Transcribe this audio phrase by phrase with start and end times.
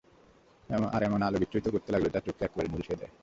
[0.95, 3.11] আর এমন আলো বিচ্ছুরিত করতে লাগল যা চোখকে একেবারে ঝলসিয়ে দেয়।